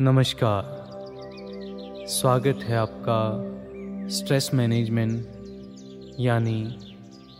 [0.00, 0.62] नमस्कार।
[2.08, 5.26] स्वागत है आपका स्ट्रेस मैनेजमेंट,
[6.20, 6.78] यानी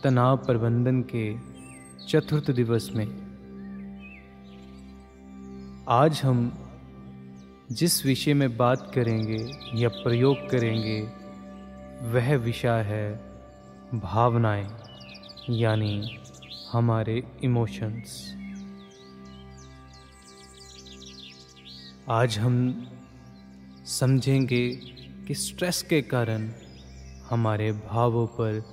[0.03, 1.35] तनाव प्रबंधन के
[2.07, 3.05] चतुर्थ दिवस में।
[5.89, 6.51] आज हम
[7.71, 9.39] जिस विषय में बात करेंगे
[9.75, 11.01] या प्रयोग करेंगे,
[12.01, 13.19] वह विषय है
[13.93, 14.67] भावनाएँ,
[15.49, 16.17] यानी
[16.71, 18.38] हमारे इमोशंस
[22.11, 22.87] आज हम
[23.85, 24.69] समझेंगे
[25.27, 26.51] कि स्ट्रेस के कारण
[27.29, 28.63] हमारे भावों पर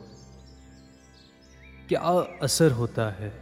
[1.88, 2.00] क्या
[2.42, 3.32] असर होता है।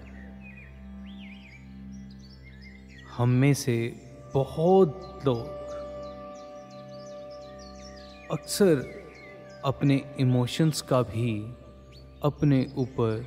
[3.16, 4.00] हम में से
[4.34, 5.46] बहुत लोग
[8.32, 9.02] अक्सर
[9.64, 11.40] अपने इमोशंस का भी
[12.24, 13.26] अपने ऊपर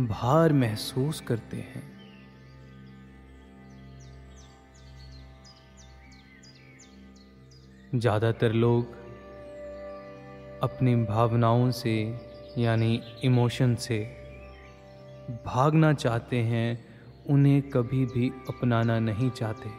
[0.00, 1.95] भार महसूस करते हैं।
[7.94, 8.94] ज़्यादातर लोग
[10.62, 11.94] अपनी भावनाओं से,
[12.58, 13.98] यानी इमोशन से
[15.46, 16.86] भागना चाहते हैं,
[17.30, 19.70] उन्हें कभी भी अपनाना नहीं चाहते।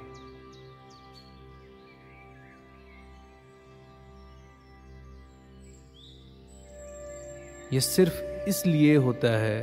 [7.74, 9.60] यह सिर्फ़ इसलिए होता है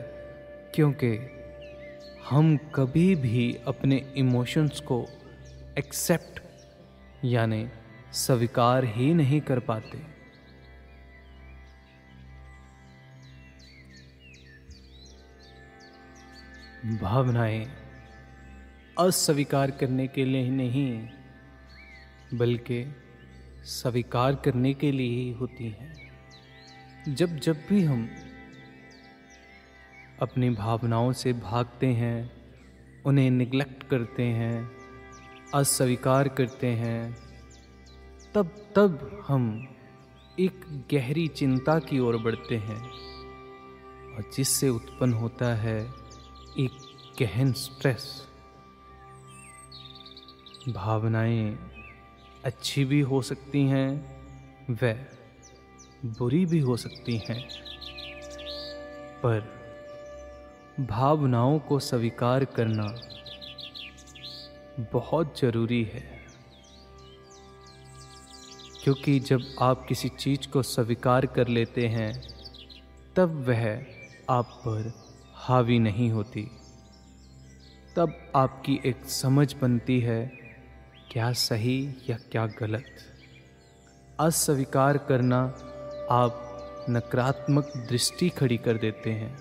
[0.75, 1.17] क्योंकि
[2.31, 5.05] हम कभी भी अपने इमोशंस को
[5.79, 6.41] एक्सेप्ट,
[7.25, 7.67] यानी
[8.15, 9.99] स्वीकार ही नहीं कर पाते।
[16.99, 17.67] भावनाएँ
[18.99, 21.09] अस्वीकार करने के लिए ही नहीं,
[22.35, 22.85] बल्कि
[23.65, 25.95] स्वीकार करने के लिए ही होती हैं।
[27.09, 28.09] जब जब भी हम
[30.23, 32.31] अपनी भावनाओं से भागते हैं,
[33.07, 34.71] उन्हें निगलेक्ट करते हैं,
[35.55, 37.25] अस्वीकार करते हैं
[38.35, 38.47] तब
[38.77, 39.69] तब हम
[40.41, 42.79] एक गहरी चिंता की ओर बढ़ते हैं
[44.15, 45.79] और जिससे उत्पन्न होता है
[46.59, 46.79] एक
[47.21, 48.29] गहन स्ट्रेस
[50.69, 51.59] भावनाएँ
[52.45, 53.89] अच्छी भी हो सकती हैं
[54.71, 54.95] व
[56.19, 57.49] बुरी भी हो सकती हैं,
[59.23, 59.41] पर
[60.81, 62.95] भावनाओं को स्वीकार करना
[64.93, 66.14] बहुत ज़रूरी है।
[68.85, 72.23] क्योंकि जब आप किसी चीज़ को स्वीकार कर लेते हैं,
[73.17, 73.87] तब वह
[74.31, 74.93] आप पर
[75.35, 76.51] हावी नहीं होती।
[77.97, 80.33] तब आपकी एक समझ बनती है
[81.11, 82.85] क्या सही या क्या गलत।
[84.21, 85.43] अस्वीकार करना
[86.11, 86.51] आप
[86.91, 89.39] नकारात्मक दृष्टि खड़ी कर देते हैं।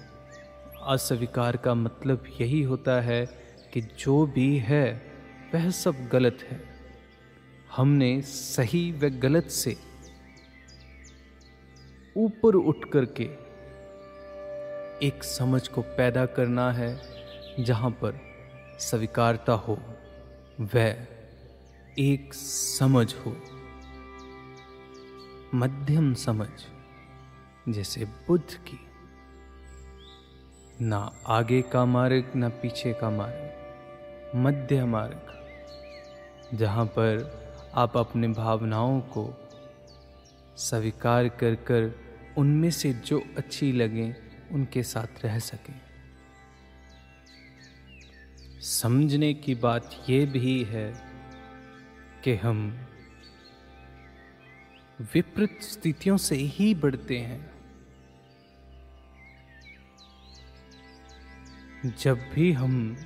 [0.87, 3.25] अस्वीकार का मतलब यही होता है
[3.73, 5.11] कि जो भी है,
[5.53, 6.72] वह सब गलत है।
[7.77, 9.77] हमने सही व गलत से
[12.17, 13.23] ऊपर उठ करके
[15.07, 17.01] एक समझ को पैदा करना है
[17.59, 18.19] जहाँ पर
[18.79, 19.79] स्वीकारता हो,
[20.59, 21.07] वह
[21.99, 23.37] एक समझ हो।
[25.55, 26.49] मध्यम समझ,
[27.69, 28.79] जैसे बुद्ध की।
[30.81, 33.51] ना आगे का मार्ग, ना पीछे का मार्ग,
[34.35, 35.21] मध्य मार्ग,
[36.57, 37.43] जहाँ पर
[37.75, 39.49] आप अपने भावनाओं को
[40.57, 41.99] स्वीकार कर कर
[42.37, 44.15] उनमें से जो अच्छी लगे,
[44.51, 45.81] उनके साथ रह सकें।
[48.61, 50.93] समझने की बात यह भी है
[52.23, 52.85] कि हम
[55.01, 57.53] विपरीत स्थितियों से ही बढ़ते हैं।
[61.99, 62.97] जब भी हम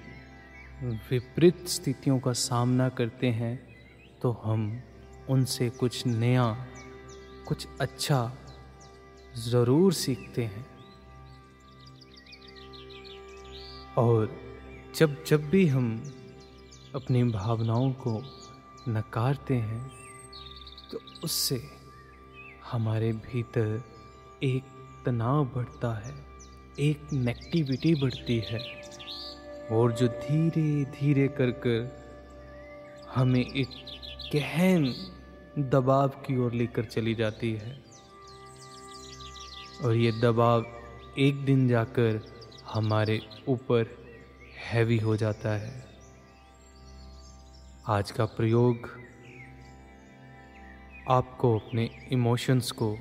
[0.83, 3.66] विपरीत स्थितियों का सामना करते हैं
[4.21, 4.81] तो हम
[5.29, 6.45] उनसे कुछ नया,
[7.47, 8.19] कुछ अच्छा
[9.39, 10.65] ज़रूर सीखते हैं।
[13.97, 14.29] और
[14.95, 15.89] जब जब भी हम
[16.95, 18.21] अपनी भावनाओं को
[18.89, 19.85] नकारते हैं
[20.91, 21.61] तो उससे
[22.71, 23.81] हमारे भीतर
[24.43, 24.63] एक
[25.05, 26.13] तनाव बढ़ता है,
[26.79, 28.59] एक नेगेटिविटी बढ़ती है।
[29.71, 32.05] और जो धीरे धीरे कर कर
[33.15, 33.69] हमें एक
[34.33, 34.95] गहन
[35.59, 37.83] दबाव की ओर लेकर चली जाती है।
[39.83, 40.65] और ये दबाव
[41.19, 42.33] एक दिन जाकर
[42.65, 44.06] हमारे ऊपर
[44.71, 45.85] हैवी हो जाता है।
[47.88, 48.89] आज का प्रयोग
[51.09, 52.97] आपको अपने इमोशंस को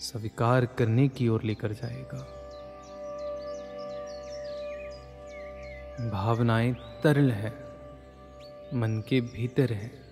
[0.00, 2.18] स्वीकार करने की ओर लेकर जाएगा।
[6.10, 7.50] भावनाएँ तरल है,
[8.74, 10.05] मन के भीतर है।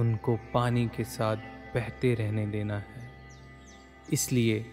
[0.00, 1.36] उनको पानी के साथ
[1.74, 3.10] बहते रहने देना है।
[4.12, 4.66] इसलिए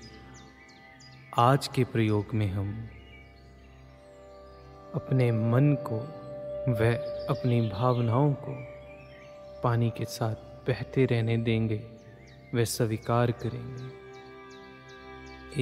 [1.38, 2.90] आज के प्रयोग में हम
[4.96, 6.00] अपने मन को
[6.72, 6.94] व
[7.30, 8.56] अपनी भावनाओं को
[9.64, 10.36] पानी के साथ
[10.68, 11.84] बहते रहने देंगे
[12.56, 14.08] व स्वीकार करेंगे।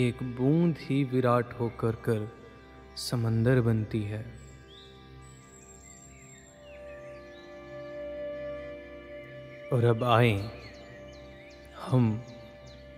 [0.07, 2.31] एक बूंद ही विराट होकर कर
[2.95, 4.44] समंदर बनती है।
[9.73, 10.33] और अब आए,
[11.81, 12.11] हम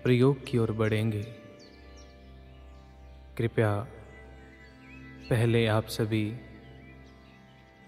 [0.04, 1.22] प्रयोग की ओर बढ़ेंगे।
[3.38, 3.72] कृपया
[5.30, 6.26] पहले आप सभी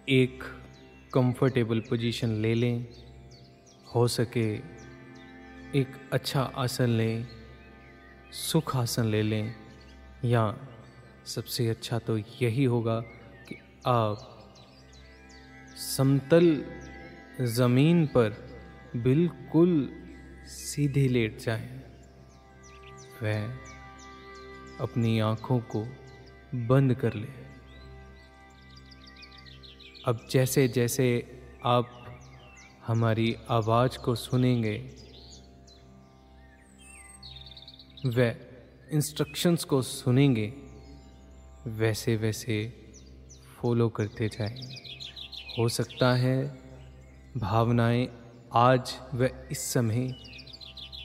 [0.09, 0.43] एक
[1.13, 2.85] कंफर्टेबल पोजीशन ले लें,
[3.95, 4.47] हो सके
[5.79, 7.27] एक अच्छा आसन लें,
[8.31, 9.55] सुख आसन ले लें,
[10.25, 10.57] या
[11.25, 12.99] सबसे अच्छा तो यही होगा
[13.47, 14.27] कि आप
[15.77, 16.63] समतल
[17.41, 18.48] ज़मीन पर
[18.95, 19.89] बिल्कुल
[20.45, 21.81] सीधे लेट जाए।
[23.23, 23.53] वह
[24.81, 25.87] अपनी आँखों को
[26.55, 27.27] बंद कर ले।
[30.05, 32.05] अब जैसे जैसे आप
[32.87, 34.91] हमारी आवाज़ को सुनेंगे
[38.05, 38.35] व
[38.91, 40.53] इंस्ट्रक्शंस को सुनेंगे,
[41.67, 42.73] वैसे वैसे
[43.57, 44.57] फॉलो करते जाएँ।
[45.59, 46.57] हो सकता है
[47.37, 50.15] भावनाएँ आज व इस समय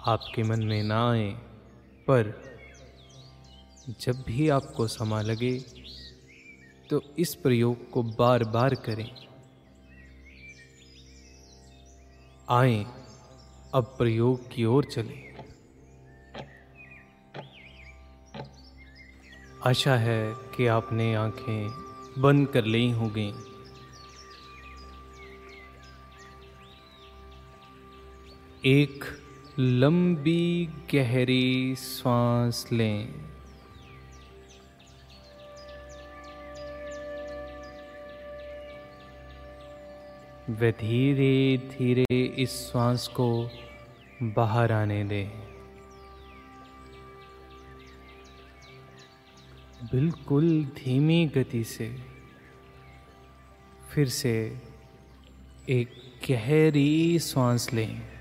[0.06, 1.30] आपके मन में ना आए,
[2.06, 2.32] पर
[4.00, 5.58] जब भी आपको समा लगे
[6.90, 9.10] तो इस प्रयोग को बार बार करें।
[12.50, 12.86] आए,
[13.74, 15.34] अब प्रयोग की ओर चलें।
[19.66, 21.68] आशा है कि आपने आँखें
[22.18, 23.32] बंद कर ली होंगी।
[28.66, 29.04] एक
[29.58, 33.08] लंबी गहरी सांस लें।
[40.50, 43.50] व धीरे धीरे इस श्वास को
[44.22, 45.28] बाहर आने दें।
[49.92, 51.96] बिल्कुल धीमी गति से
[53.94, 54.60] फिर से
[55.68, 55.90] एक
[56.30, 58.13] गहरी सांस लें।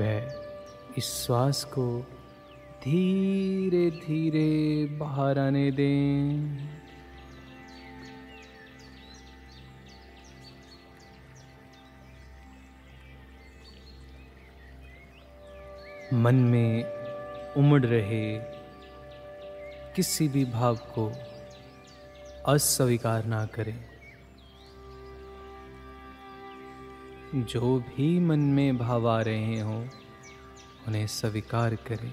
[0.00, 0.44] वह
[0.98, 2.00] इस श्वास को
[2.84, 6.74] धीरे धीरे बाहर आने दें।
[16.14, 16.84] मन में
[17.56, 18.38] उमड़ रहे
[19.96, 21.12] किसी भी भाव को
[22.46, 23.93] अस्वीकार ना करें।
[27.34, 29.88] जो भी मन में भाव आ रहे हों,
[30.88, 32.12] उन्हें स्वीकार करें।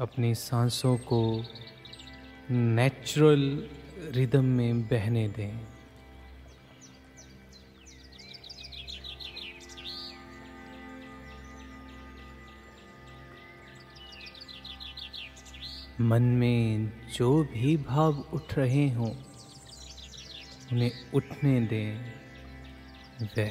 [0.00, 1.44] अपनी सांसों को
[2.50, 3.68] नेचुरल
[4.10, 5.73] रिदम में बहने दें।
[16.04, 19.10] मन में जो भी भाव उठ रहे हों,
[20.72, 22.14] उन्हें उठने दें
[23.36, 23.50] वे।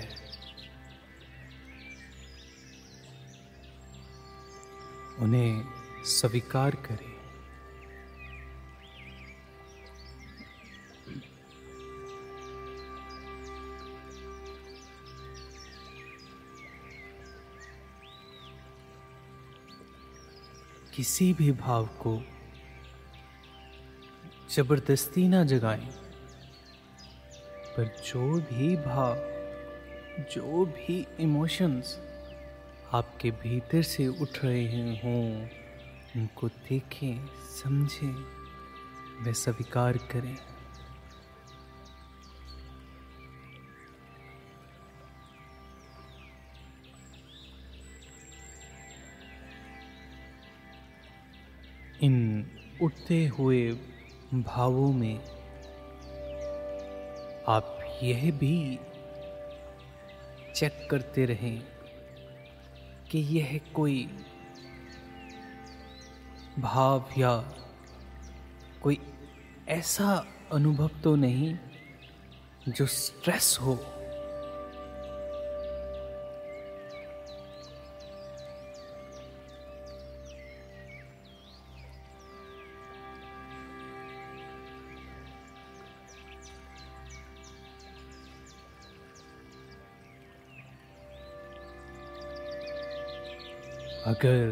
[5.19, 5.63] उन्हें
[6.03, 7.13] स्वीकार करें।
[20.95, 22.21] किसी भी भाव को
[24.53, 25.85] ज़बरदस्ती ना जगाएँ,
[27.75, 29.15] पर जो भी भाव,
[30.31, 31.99] जो भी इमोशंस
[32.93, 35.49] आपके भीतर से उठ रहे हों,
[36.15, 38.13] उनको देखें, समझें,
[39.23, 40.37] व स्वीकार करें।
[52.03, 52.45] इन
[52.81, 53.92] उठते हुए
[54.33, 55.19] भावों में
[57.47, 58.79] आप यह भी
[60.55, 61.63] चेक करते रहें
[63.11, 64.09] कि यह कोई
[66.59, 67.43] भाव या
[68.81, 68.99] कोई
[69.67, 71.57] ऐसा अनुभव तो नहीं
[72.67, 73.75] जो स्ट्रेस हो।
[94.07, 94.49] अगर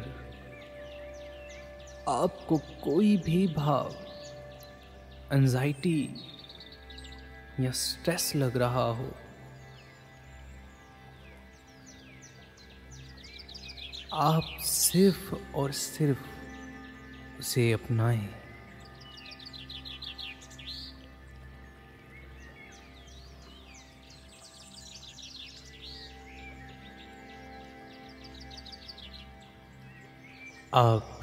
[2.09, 3.95] आपको कोई भी भाव
[5.33, 5.99] एंजाइटी
[7.59, 9.11] या स्ट्रेस लग रहा हो,
[14.13, 16.23] आप सिर्फ़ और सिर्फ़
[17.39, 18.40] उसे अपनाएँ।
[30.73, 31.19] आप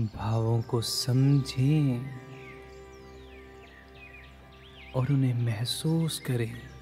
[0.00, 2.06] भावों को समझें
[4.96, 6.75] और उन्हें महसूस करें।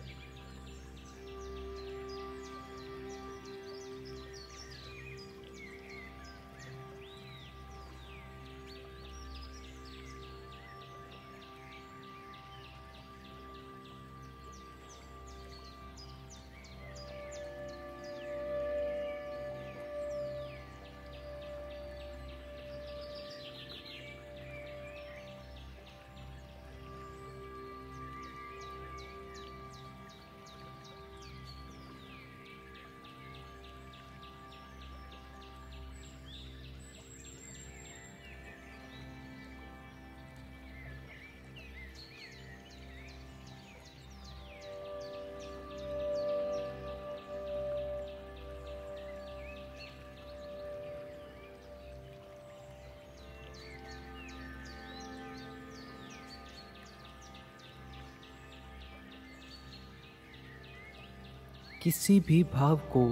[61.85, 63.03] किसी भी भाव को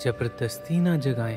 [0.00, 1.36] ज़बरदस्ती ना जगाएँ।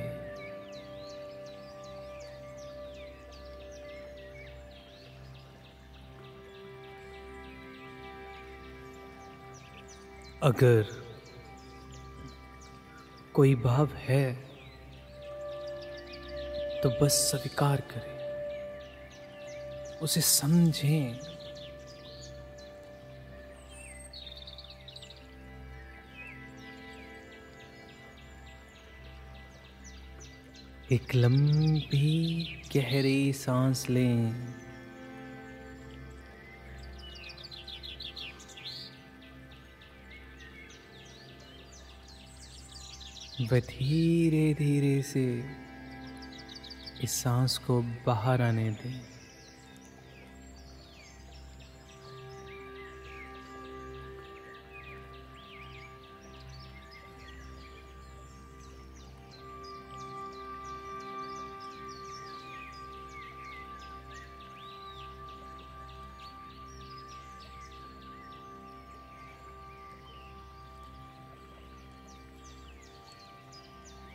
[10.44, 10.86] अगर
[13.34, 14.34] कोई भाव है
[16.82, 18.12] तो बस स्वीकार करें।
[20.00, 21.41] उसे समझें।
[30.92, 32.44] एक लंबी
[32.76, 34.32] गहरी सांस लें।
[43.52, 45.24] व धीरे धीरे से
[47.04, 49.21] इस सांस को बाहर आने दें।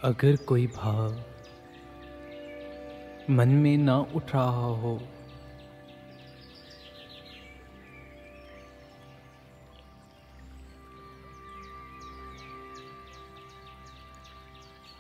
[0.07, 1.15] अगर कोई भाव
[3.31, 5.01] मन में ना उठ रहा हो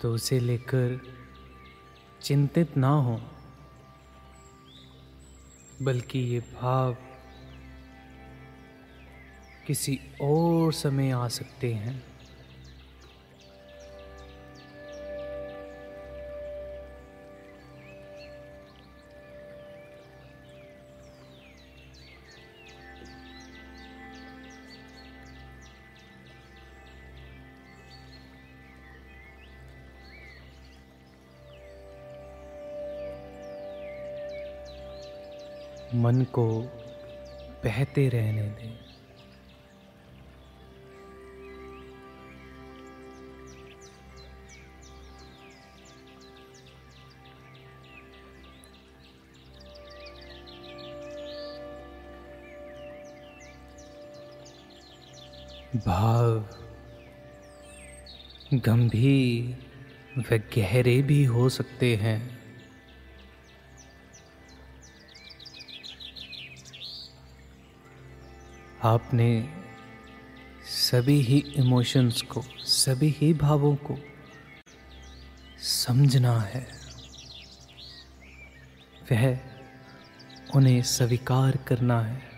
[0.03, 0.99] तो उसे लेकर
[2.23, 3.21] चिंतित ना हो,
[5.83, 6.97] बल्कि ये भाव
[9.67, 12.16] किसी और समय आ सकते हैं।
[35.95, 36.63] मन को
[37.65, 38.87] बहते रहने दें।
[55.87, 56.45] भाव
[58.55, 59.57] गंभीर
[60.19, 62.36] व गहरे भी हो सकते हैं।
[68.87, 69.49] आपने
[70.67, 73.97] सभी ही इमोशंस को, सभी ही भावों को
[75.59, 76.67] समझना है।
[79.13, 79.39] वह
[80.55, 82.36] उन्हें स्वीकार करना है।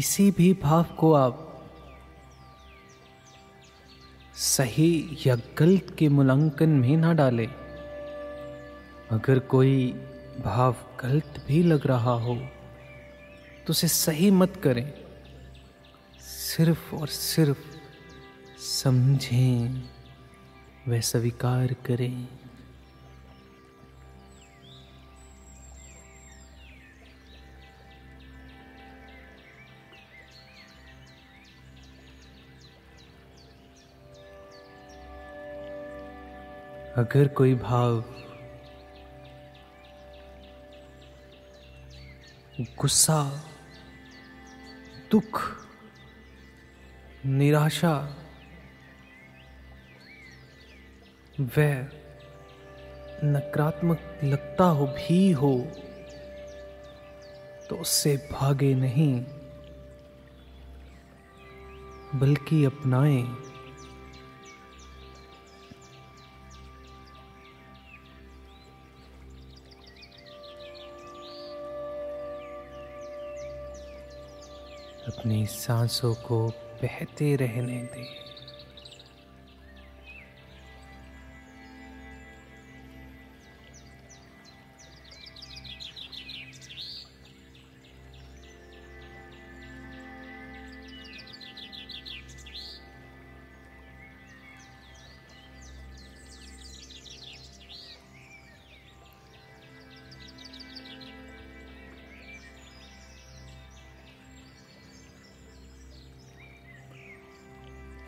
[0.00, 1.66] किसी भी भाव को आप
[4.34, 7.48] सही या गलत के मूल्यांकन में ना डालें।
[9.10, 9.92] अगर कोई
[10.44, 12.36] भाव गलत भी लग रहा हो
[13.66, 14.92] तो उसे सही मत करें।
[16.20, 17.60] सिर्फ़ और सिर्फ़
[18.58, 19.84] समझें,
[20.88, 22.28] वह स्वीकार करें।
[37.00, 38.02] अगर कोई भाव
[42.80, 43.20] गुस्सा,
[45.10, 45.40] दुख,
[47.26, 47.94] निराशा
[51.40, 51.66] व
[53.24, 55.54] नकारात्मक लगता हो, भी हो
[57.68, 59.14] तो उससे भागे नहीं,
[62.20, 63.49] बल्कि अपनाएँ।
[75.20, 76.48] अपनी सांसों को
[76.82, 78.29] बहते रहने दें।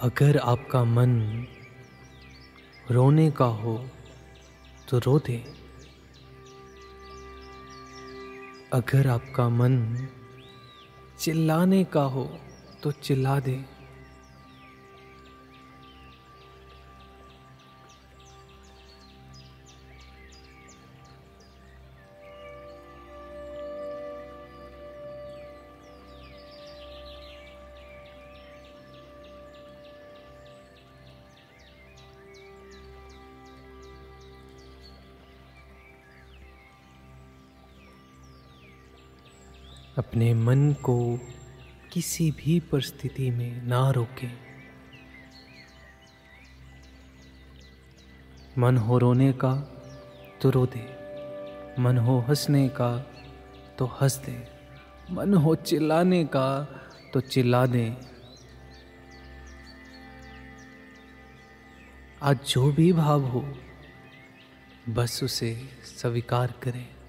[0.03, 1.11] अगर आपका मन
[2.91, 3.87] रोने का हो
[4.88, 5.37] तो रो दे।
[8.73, 10.09] अगर आपका मन
[11.19, 12.38] चिल्लाने का हो
[12.83, 13.72] तो चिल्ला दे।
[39.98, 41.20] अपने मन को
[41.92, 44.33] किसी भी परिस्थिति में ना रोकें।
[48.59, 49.52] मन हो रोने का
[50.42, 50.85] तो रो दे,
[51.83, 52.96] मन हो हंसने का
[53.78, 54.48] तो हंस दे,
[55.11, 56.48] मन हो चिल्लाने का
[57.12, 57.96] तो चिल्ला दे।
[62.22, 63.44] आज जो भी भाव हो,
[64.88, 67.02] बस उसे स्वीकार करें।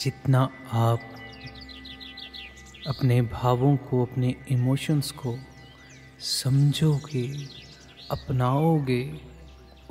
[0.00, 1.00] जितना आप
[2.86, 5.38] अपने भावों को, अपने इमोशंस को
[6.20, 7.46] समझोगे,
[8.10, 9.20] अपनाओगे,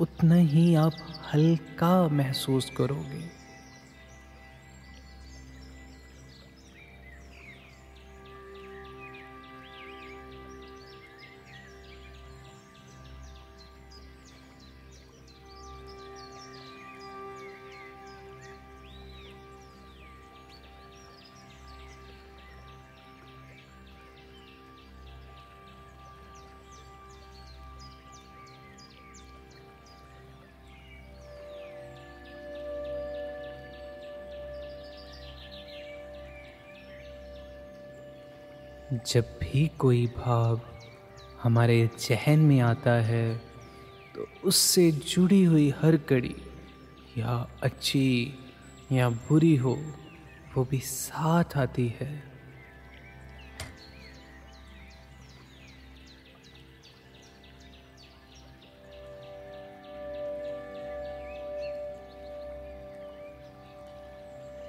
[0.00, 0.92] उतना ही आप
[1.34, 3.39] हल्का महसूस करोगे।
[38.92, 40.60] जब भी कोई भाव
[41.42, 43.36] हमारे जहन में आता है
[44.14, 46.34] तो उससे जुड़ी हुई हर कड़ी,
[47.18, 48.34] या अच्छी
[48.92, 49.76] या बुरी हो,
[50.56, 52.10] वो भी साथ आती है।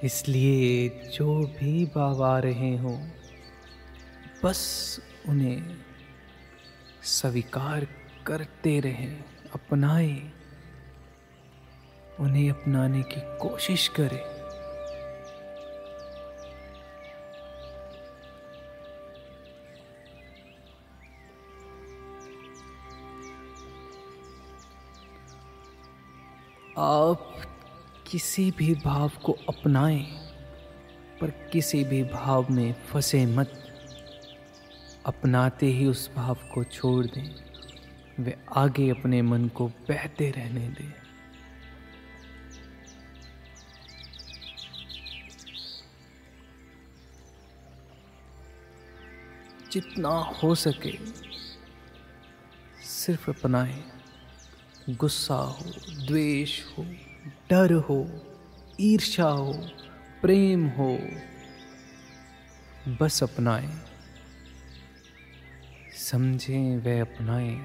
[0.03, 2.97] इसलिए जो भी भाव आ रहे हों
[4.43, 4.99] बस
[5.29, 5.77] उन्हें
[7.03, 7.87] स्वीकार
[8.27, 9.23] करते रहें,
[9.53, 10.31] अपनाए,
[12.19, 14.19] उन्हें अपनाने की कोशिश करें।
[26.77, 27.41] आप
[28.11, 30.03] किसी भी भाव को अपनाएँ,
[31.21, 33.60] पर किसी भी भाव में फंसे मत।
[35.05, 37.35] अपनाते ही उस भाव को छोड़ दें।
[38.19, 40.93] वे आगे अपने मन को बहते रहने दें।
[49.71, 50.97] जितना हो सके,
[52.85, 53.83] सिर्फ़ अपनाएँ।
[54.89, 55.65] गुस्सा हो,
[56.07, 56.83] द्वेष हो,
[57.49, 58.09] डर हो
[58.81, 59.53] ईर्षा हो,
[60.21, 60.97] प्रेम हो,
[63.01, 63.90] बस अपनाएँ।
[66.01, 67.59] समझें वे अपनाएँ।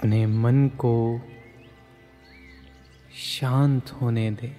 [0.00, 1.20] अपने मन को
[3.14, 4.56] शांत होने दे।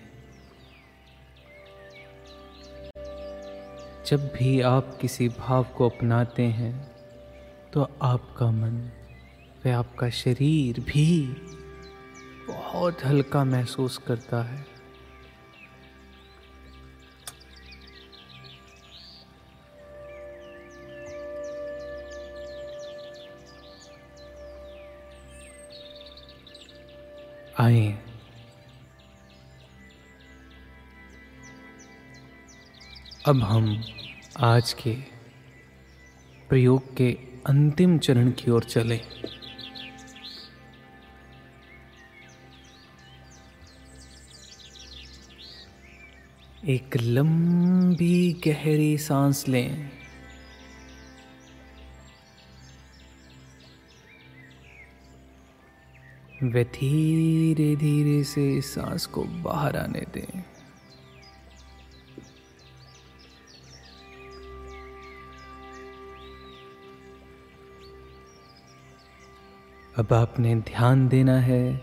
[4.07, 6.73] जब भी आप किसी भाव को अपनाते हैं
[7.73, 8.89] तो आपका मन
[9.65, 11.23] व आपका शरीर भी
[12.47, 14.65] बहुत हल्का महसूस करता है।
[27.61, 27.97] आए
[33.25, 33.83] अब हम
[34.39, 34.93] आज के
[36.49, 37.11] प्रयोग के
[37.47, 38.99] अंतिम चरण की ओर चले।
[46.73, 50.00] एक लंबी गहरी सांस लें।
[56.43, 60.43] वे धीरे धीरे से सांस को बाहर आने दें।
[69.97, 71.81] अब आपने ध्यान देना है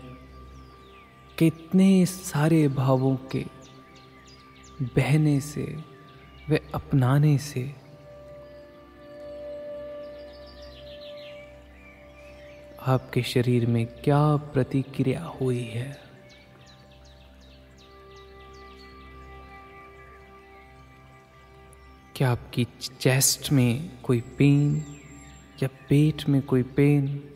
[1.37, 3.45] कितने सारे भावों के
[4.81, 5.63] बहने से,
[6.49, 7.75] वे अपनाने से
[12.89, 16.01] आपके शरीर में क्या प्रतिक्रिया हुई है?
[22.15, 22.67] क्या आपकी
[23.01, 24.85] चेस्ट में कोई पेन
[25.63, 27.29] या पेट में कोई पेन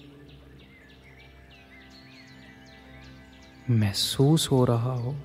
[3.70, 5.16] महसूस हो रहा हो?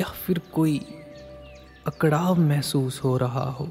[0.00, 1.00] या फिर कोई
[1.86, 3.64] अकड़ाव महसूस हो रहा हो।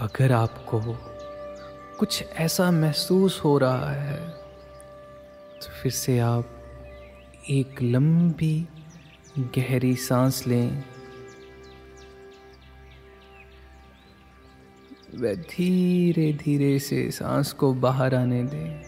[0.00, 0.80] अगर आपको
[1.98, 4.16] कुछ ऐसा महसूस हो रहा है
[5.60, 6.56] तो फिर से आप
[7.50, 8.68] एक लंबी,
[9.38, 10.84] गहरी सांस लें।
[15.20, 18.80] वह धीरे धीरे से सांस को बाहर आने दें।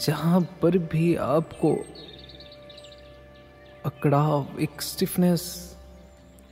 [0.00, 1.74] जहाँ पर भी आपको
[3.84, 5.44] अकड़ाव, एक स्टिफनेस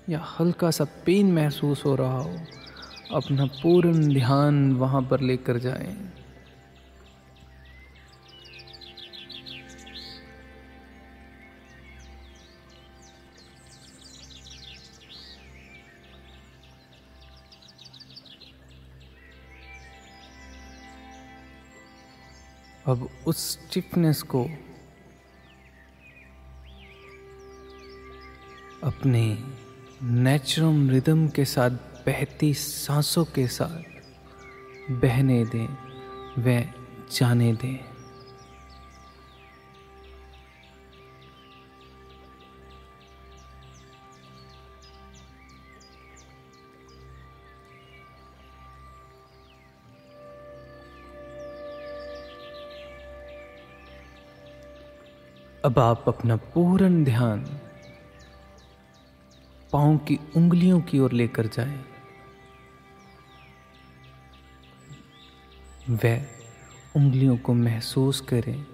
[0.09, 2.37] या हल्का सा पेन महसूस हो रहा हो,
[3.15, 5.97] अपना पूर्ण ध्यान वहाँ पर लेकर जाएँ।
[22.87, 24.45] अब उस स्टिफनेस को
[28.83, 29.39] अपने
[30.03, 31.71] नेचुरल रिदम के साथ,
[32.07, 35.67] बहती सांसों के साथ बहने दें
[36.39, 36.63] व
[37.13, 37.94] जाने दें।
[55.65, 57.45] अब आप अपना पूर्ण ध्यान
[59.73, 61.85] पाँव की उंगलियों की ओर लेकर जाएँ।
[65.91, 66.27] वह
[66.97, 68.67] उंगलियों को महसूस करें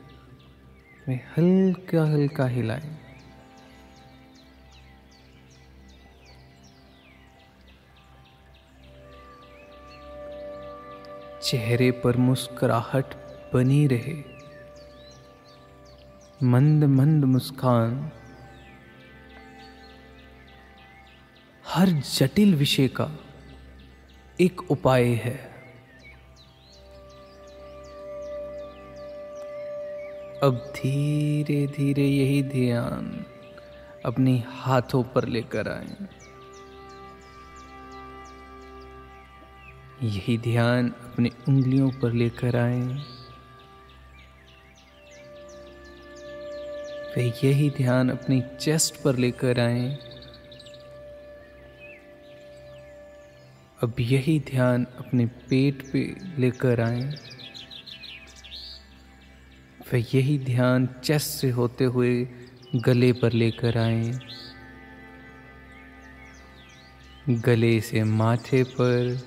[1.09, 2.99] वे हल्का हल्का हिलाएँ
[11.43, 13.15] चेहरे पर मुस्कुराहट
[13.55, 14.40] बनी रहे
[16.43, 18.11] मंद मंद मुस्कान।
[21.69, 23.11] हर जटिल विषय का
[24.41, 25.37] एक उपाय है।
[30.43, 33.25] अब धीरे धीरे यही ध्यान
[34.05, 35.97] अपने हाथों पर लेकर आए।
[40.03, 43.20] यही ध्यान अपनी उंगलियों पर लेकर आए।
[47.17, 49.99] वे यही ध्यान अपनी चेस्ट पर लेकर आए।
[53.83, 57.15] अब यही ध्यान अपने पेट पे लेकर आए।
[59.87, 62.29] फिर यही ध्यान चेस्ट से होते हुए
[62.77, 64.13] गले पर लेकर आए।
[67.29, 69.19] गले से माथे पर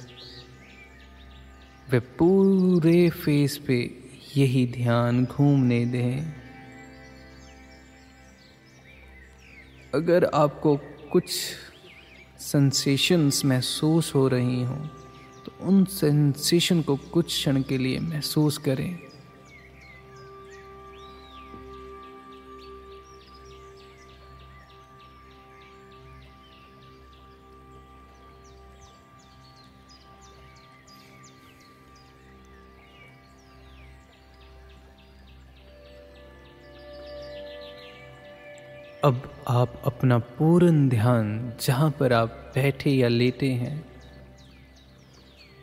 [1.91, 3.97] वे पूरे फेस पे
[4.37, 6.42] यही ध्यान घूमने दें।
[9.93, 10.75] अगर आपको
[11.11, 11.29] कुछ
[12.39, 14.85] सेंसेशंस महसूस हो रही हों
[15.45, 18.99] तो उन सेंसेशन को कुछ क्षण के लिए महसूस करें।
[39.03, 43.85] अब आप अपना पूर्ण ध्यान जहाँ पर आप बैठे या लेटे हैं,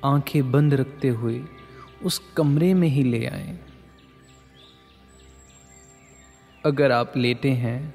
[0.05, 1.41] आँखें बंद रखते हुए
[2.05, 3.59] उस कमरे में ही ले आए
[6.65, 7.95] अगर आप लेटे हैं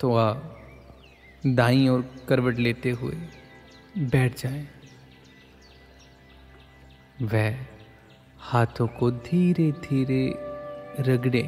[0.00, 0.54] तो आप
[1.46, 3.16] दाई और करवट लेते हुए
[3.98, 4.68] बैठ जाएँ।
[7.22, 7.56] वह
[8.40, 10.24] हाथों को धीरे धीरे
[11.00, 11.42] रगड़े,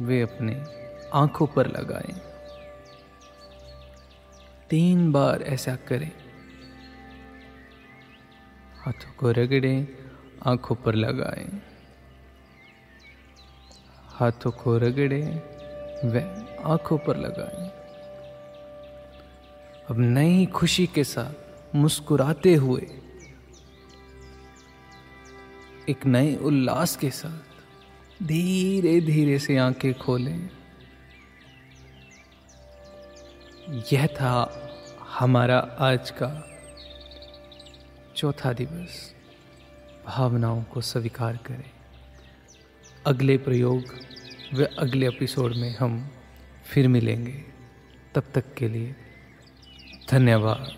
[0.00, 0.62] वे अपने
[1.14, 2.31] आँखों पर लगाएँ
[4.72, 6.10] तीन बार ऐसा करें।
[8.78, 9.88] हाथों को रगड़ें,
[10.46, 11.62] आँखों पर लगाएँ।
[14.08, 15.40] हाथों को रगड़ें
[16.04, 16.18] व
[16.64, 17.68] आँखों पर लगाएँ।
[19.90, 22.86] अब नई खुशी के साथ मुस्कुराते हुए,
[25.88, 30.50] एक नए उल्लास के साथ धीरे धीरे से आँखें खोलें।
[33.92, 34.61] यह था
[35.18, 36.48] हमारा आज का
[38.16, 39.14] चौथा दिवस
[40.06, 41.70] भावनाओं को स्वीकार करें।
[43.06, 43.84] अगले प्रयोग
[44.54, 46.10] व अगले एपिसोड में हम
[46.64, 47.44] फिर मिलेंगे।
[48.14, 48.96] तब तक के लिए
[50.10, 50.76] धन्यवाद।